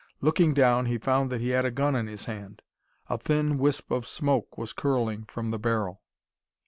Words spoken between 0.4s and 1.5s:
down he found that he